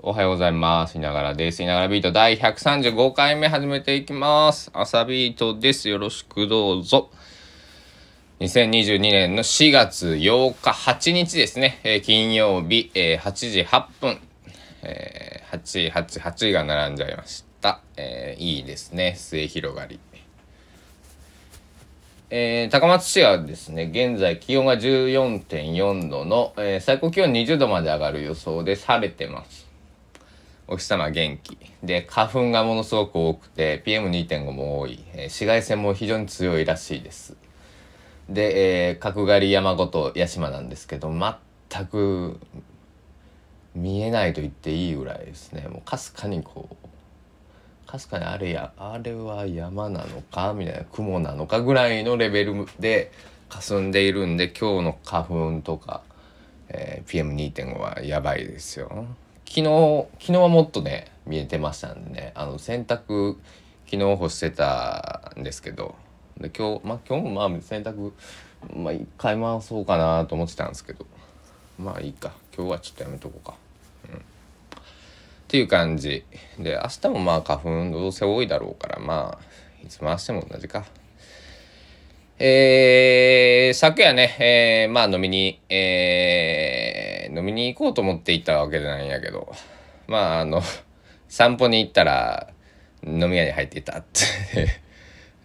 [0.00, 0.96] おはようございます。
[0.96, 1.60] いながらです。
[1.60, 4.70] いながらビート第135回目始めていきます。
[4.72, 5.88] 朝ビートです。
[5.88, 7.10] よろしくどうぞ。
[8.38, 11.80] 2022年の4月8日、8日ですね。
[11.82, 14.18] えー金曜日、えー8時8分。
[14.84, 17.80] えー、8、8、8が並んじゃいました。
[17.96, 19.14] えーいいですね。
[19.16, 19.98] 末広がり。
[22.30, 29.67] えー高松市はですね、現在気温が14.4度の、えー最高気温20度まで上がる予想で晴れてます。
[30.68, 31.58] お日様元気。
[31.82, 37.36] で、花粉がものすごく多くて、PM2.5 も多い、えー紫外線も非常に強いらしいです。
[38.28, 42.38] で、えー角刈り山ごと屋島なんですけど、全く
[43.74, 45.66] 見えないと言っていいぐらいですね。
[45.68, 53.10] もうかすかにこう、かすかにあれやあれは山なのかみたいな雲なのかぐらいのレベルで
[53.48, 56.02] 霞んでいるんで今日の花粉とか、
[56.68, 59.06] えー PM2.5 はやばいですよ
[59.48, 62.32] 昨日昨日はもっとね見えてましたんでね。
[62.34, 63.36] あの洗濯
[63.86, 65.94] 昨日干してたんですけど。
[66.36, 68.12] で今日まあ今日もまあ洗濯
[68.76, 71.06] まあ一回回そうかなと思ってたんですけど。
[71.78, 72.32] まあいいか。
[72.54, 73.54] 今日はちょっとやめとこうか。
[74.10, 74.18] うん。
[74.18, 74.20] っ
[75.48, 76.24] ていう感じ。
[76.58, 80.84] で明日もまあ花粉どうせ多いだろうからまあいつ回しても同じか。
[82.38, 86.97] えー、昨夜ね、えー、まあ飲みに、えー、
[87.34, 89.54] 飲みに行こうと思って行ったわけじゃないんやけど。
[90.06, 90.62] まああの
[91.28, 92.48] 散歩に行ったら
[93.06, 94.80] 飲み屋に入っていたって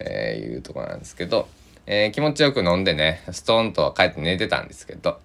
[0.00, 1.48] えいうとこなんですけど、
[1.86, 5.20] えー気持ちよく飲んでねストーンと帰って寝てたんですけど。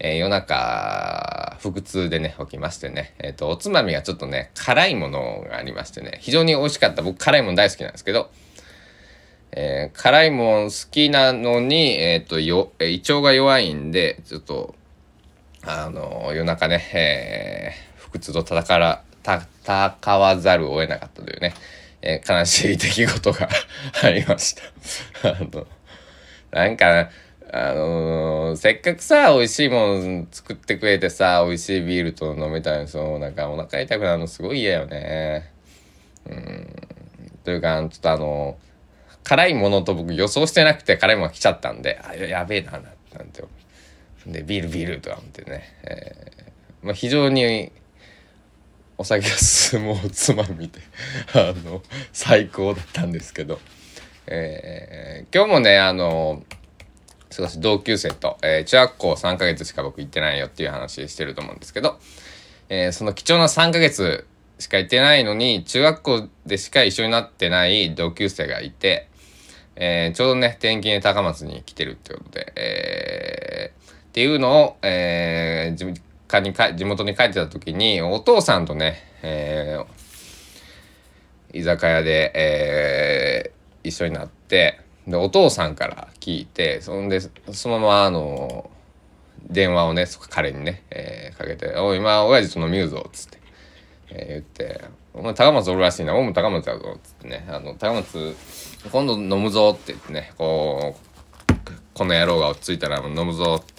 [0.00, 3.14] えー夜中腹痛でね起きましてね。
[3.18, 6.18] えっ、とおつまみがちょっとね辛いものがありましてね。
[6.20, 7.02] 非常に美味しかった。
[7.02, 8.30] 僕辛いもの大好きなんですけど、
[9.52, 14.74] えー辛いもん好きなのにえっ、とよ、胃腸が弱いんでちょっと
[15.66, 21.52] あの夜中ね、えー腹痛と戦ら戦わざるを得なかったというね、
[22.00, 23.48] えー悲しい出来事が
[24.04, 24.62] ありました。
[25.30, 25.66] あの
[26.52, 27.10] なんか
[27.52, 35.50] あのーせっかくさ美味しいもん作ってくれてさ美味しいビールと飲めたのそうなんかお腹痛くなるのすごい嫌よね。
[36.26, 36.88] うん
[37.44, 38.56] というかちょっとあの
[39.24, 42.82] 辛いものと僕予想してなくて辛いものが来ちゃったんであやべえななん
[43.32, 43.63] て思う
[44.26, 47.72] でビールビールとか思ってね、えーまあ、非常に
[48.96, 50.80] お酒が進むおつまみで
[51.34, 53.60] あの最高だったんですけど、
[54.26, 56.44] えー今日もねあの
[57.30, 61.98] 少し同級生と、えー中学校3ヶ月しか僕行ってないよっていう話してると思うんですけど、
[62.68, 64.26] えーその貴重な3ヶ月
[64.60, 69.08] しか行ってないのに中学校でしか一緒になってない同級生がいて、
[69.74, 73.53] えーちょうどね転勤で高松に来てるってことで、えー
[74.14, 88.70] っていうのを、えー地家にか地元に帰ってた時にお父さんとね、えー居酒屋で、えー一緒になってでお父さんから聞いてそんでそのままあの
[89.50, 93.38] 電話をね彼にね、えーかけて「おい今親父と飲みるぞ」っつって、
[94.10, 98.36] えー言って「お前高松おるらしいなお前も高松やぞ」っつってね「あの高松
[98.92, 101.14] 今度飲むぞ」って言ってねこう
[101.94, 103.73] この野郎が落ち着いたら飲むぞって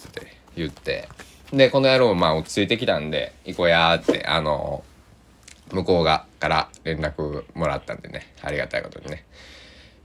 [0.56, 1.08] 言って。
[1.52, 4.82] でこの野郎まあ落ち着いてきたんで行こうやーってあの
[5.72, 8.34] 向こうがから連絡もらったんでね。
[8.42, 9.24] ありがたいことにね。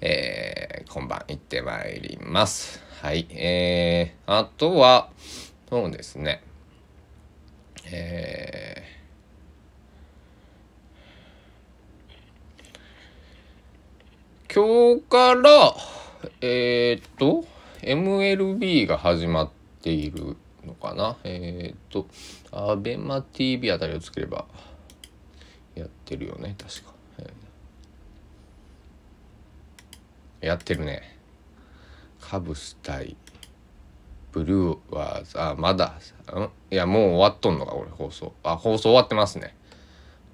[0.01, 2.83] えー今晩行ってまいります。
[3.01, 3.25] はい。
[3.31, 5.09] えー、あとは
[5.69, 6.43] そうですね。
[7.85, 8.91] えー
[14.53, 15.73] 今日から
[16.41, 17.45] えー、っと
[17.81, 19.49] MLB が始まっ
[19.81, 20.35] ている
[20.65, 21.17] のかな？
[21.23, 22.07] えー、っと
[22.51, 24.45] アベマ t v あたりをつければ
[25.75, 27.27] やってるよね確か、えー
[30.41, 31.19] やってるね。
[32.19, 33.15] カブス対
[34.31, 35.39] ブルーワーズ。
[35.39, 35.99] あまだ
[36.33, 36.49] ん？
[36.73, 38.33] いやもう終わっとんのか俺放送。
[38.41, 39.55] あ放送終わってますね。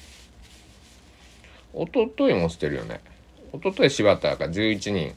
[1.75, 2.99] 一昨日もしてるよね。
[3.53, 5.13] 一昨日柴田が11人。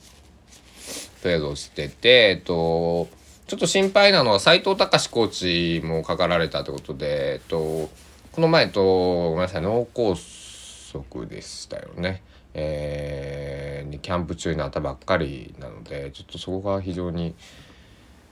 [1.23, 3.09] とりあえず落ちててえっと
[3.47, 7.91] ちょっと心配なのは斎藤隆コーチもかかられたってことで、えっと、
[8.31, 12.23] この前とごめんなさい脳梗塞でしたよね。
[12.55, 17.35] えー、キャンプ中になったばっかりなのでちょっとそこが非常に、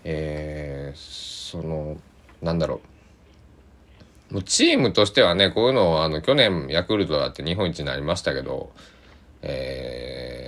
[0.04, 1.96] えー、その
[2.40, 2.80] なんだろ
[4.30, 8.70] うもうチームとしてはねこういうのをあの去年ヤクルトだって日本一になりましたけど、
[9.42, 10.47] え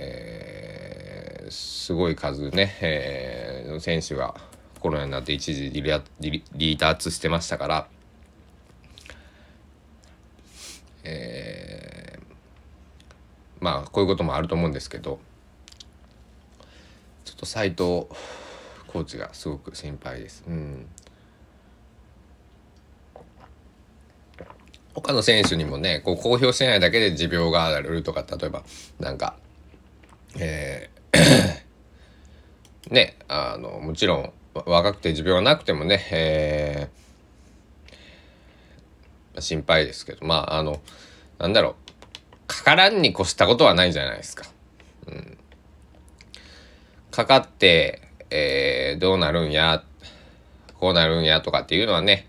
[1.51, 4.35] すごい数ね、えー、選手が
[4.79, 7.87] コロナになって一時離脱してましたから、
[11.03, 12.23] えー、
[13.59, 15.19] まあこういうこともあると思うんですけど
[17.25, 18.07] ちょっと斎藤
[18.87, 20.43] コーチがすごく心配です。
[20.47, 20.87] うん
[24.93, 28.63] 他の選手にもねこう公表してないだけで持病があるとか例えば
[28.99, 29.37] なんか
[30.37, 31.00] えー
[32.91, 40.81] ねあのもちろん若くて持病がなくてもね、えー、心配ですけどまああの
[41.39, 41.91] なんだろう
[42.47, 44.45] かからんに越したことはないじゃないですか。
[45.07, 45.37] うん、
[47.09, 49.83] かかって、えー、どうなるんや
[50.77, 52.27] こうなるんやとかっていうのはね、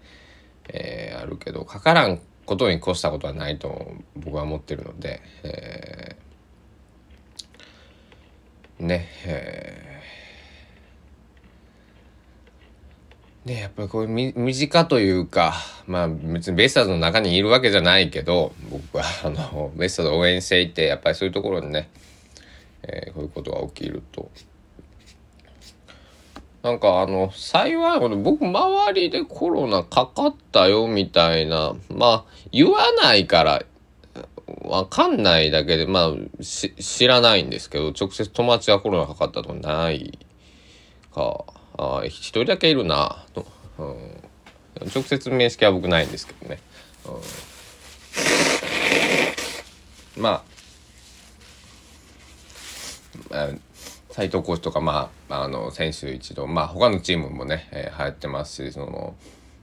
[0.68, 9.71] えー、あるけどかからんことに越したことはないと僕は思ってるので、えー、ねえー、
[13.44, 15.54] ねやっぱりこう身近というか
[15.86, 21.88] まあ別にベイスターズの中にいるわけじゃないけど僕はあのベイスターズ応援していてやっぱりそういうところにね、
[22.82, 24.30] えー、こういうことが起きると。
[26.62, 33.64] なんかあの、幸いほど僕周りでコロナかかったよみたいな、まあ言わないから
[34.62, 40.16] わかんないだけで、まあ知らないんですけど、直接友達がコロナかかったとかない
[41.12, 41.44] か、
[41.78, 43.24] あ一人だけいるな。
[43.34, 43.46] と、
[43.78, 44.20] うん、
[44.94, 46.58] 直接面識は僕ないんですけどね。
[50.16, 50.44] うん、ま
[53.30, 53.48] あ、
[54.10, 59.14] 斎藤コーチとか、まあ、あの選手一同、まあ、他のチームもね、えー、流行ってますしその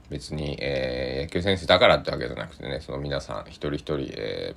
[0.09, 4.55] 別に、えー、野球選手だからってわけじゃなくてねその皆さん一人一人、え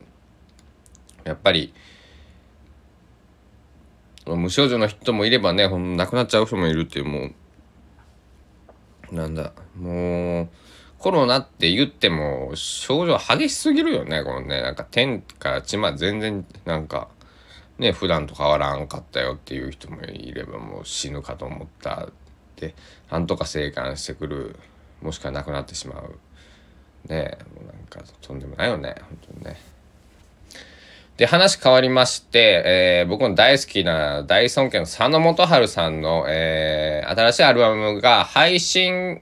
[1.25, 1.75] ー、やっぱり
[4.27, 7.35] 無症状の人もいればね亡くなっちゃう人もいるっていうもう
[9.13, 10.49] なんだもう
[10.99, 17.09] コロナって言っても症状激しすぎるよねこのねなんか天から地まで全然なんか。
[17.79, 22.13] ね普段と変わらんかったよっていう人もいればもう死ぬかと思ったっ
[22.57, 22.75] て
[23.11, 24.57] なんとか生還してくる
[25.03, 26.19] もしくは亡くなってしまう
[27.09, 29.72] ねもうなんかとんでもないよね本当にね。
[31.17, 32.63] で話変わりまして、
[33.03, 39.21] えー、僕の大好きな大尊敬の佐野元春さんの、えー、新しいアルバムが配信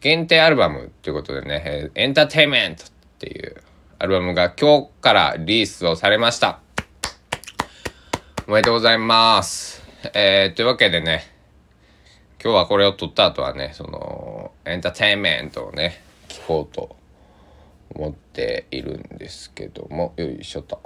[0.00, 2.88] 限定アルバムということでね、えー、エンターテイメントっ
[3.18, 3.56] ていう
[3.98, 6.60] アルバムが今日からリリースをされました。
[8.46, 9.82] おめでとうございます。
[10.14, 11.22] えー、というわけでね、
[12.42, 16.94] 今日はこれを撮った後はね、その、エンターテイメントをね、聞こうと
[17.90, 20.80] 思っているんですけども、よいしょと。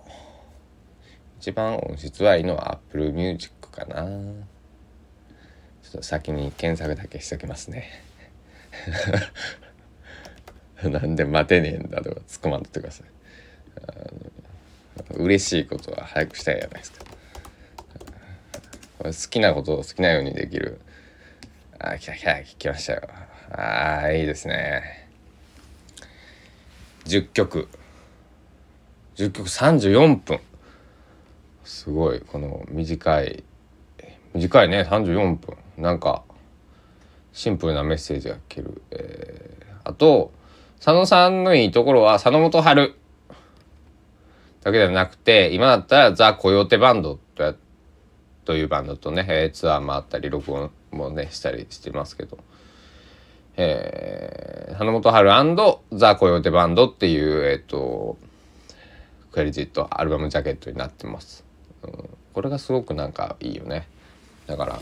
[1.40, 4.04] 一番音質はいいのは Apple Music かな。
[4.04, 7.88] ちょっと先に検索だけしときますね。
[10.84, 13.06] なんで待てねえんだとか突っ込まんとってください。
[15.14, 17.06] 嬉しいことは早くしたいじゃないですか。
[19.02, 20.78] 好きなことを好きなようにできる
[21.78, 23.08] あ来た来た来ましたよ
[23.50, 25.08] ああいいですね
[27.06, 27.68] 10曲
[29.16, 30.40] 10曲34分
[31.70, 33.44] すごいこの短い
[34.34, 35.56] 短いね34分。
[35.78, 36.24] なんか
[37.32, 40.32] シンプルなメッセージが聞ける、えあと、
[40.76, 42.96] 佐野さんのいいところは佐野元春。
[44.62, 47.18] だけではなくて、今だったらザ・コヨーテバンド
[48.44, 52.38] というバンドとね、ツアー回ったり、録音もね、したりしてますけど、
[53.56, 55.30] えー、花本春
[55.92, 58.18] ザ・コヨーテバンドっていう、えっ、ー、と、
[59.32, 61.49] クレジット、アルバムジャケットになってます。
[61.82, 63.86] うん、これがすごくなんかいいよね。
[64.46, 64.80] だから、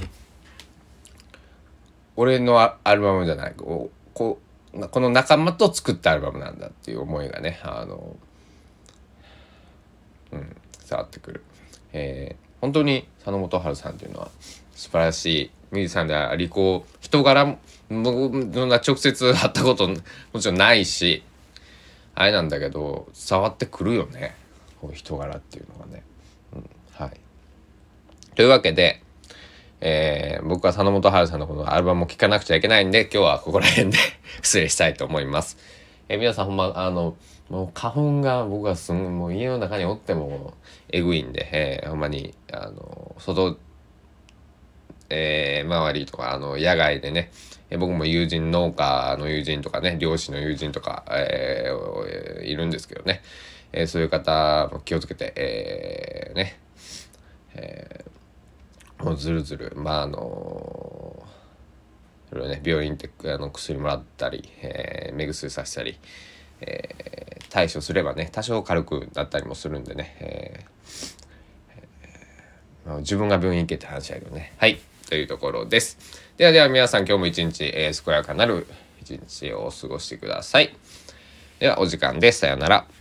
[2.17, 4.39] 俺のアルバムじゃない、こ、こ
[4.91, 8.17] この仲間と作ったアルバムなんだっていう思いがね、あの、
[10.33, 10.57] うん、
[10.89, 11.45] 伝わってくる。
[11.93, 14.31] えー、本当に佐野元春さんっていうのは
[14.75, 17.57] 素晴らしいミュージシャンでありこう人柄も
[17.91, 19.97] 直接会ったことも
[20.41, 21.23] ちろんないし
[22.15, 24.35] あれなんだけど伝わってくるよね
[24.81, 26.03] こう人柄っていうのがね。
[28.39, 29.03] というわけで、
[29.81, 33.99] えー、僕は佐野元春さんのこのアルバムを聴かなくちゃいけないんで今日はここら辺で
[34.43, 35.59] 失礼したいと思います。
[36.09, 37.17] えー、皆さんほんまあの
[37.51, 40.55] もう花粉が僕はすんもう家の中におっても
[40.89, 43.59] えぐいんで、えー、ほんまにあの外
[45.11, 47.33] えー、周りとかあの野外でね、
[47.71, 53.21] えー、僕も友人農家の友人とかね漁師の友人とか、えー、いるんですけどね、
[53.73, 56.61] えー、そういう方も気をつけて、えー、ね、
[57.57, 58.18] えー、
[58.99, 59.73] もうずるずる。
[59.77, 61.27] まああの
[62.29, 65.99] それをね病院ってあの薬もらったり、えー、目薬させたり、
[66.61, 74.53] えー、対処すればね多少軽くなったりもするんでね、えー、自分が病院行けって話やけどね。
[74.59, 74.79] はい
[75.09, 75.99] というところです。
[76.37, 78.67] ではでは皆さん今日も一日、えー、健やかなる
[79.01, 80.77] 一日を過ごしてください。
[81.61, 82.41] ではお時間です。
[82.41, 82.98] さようなら。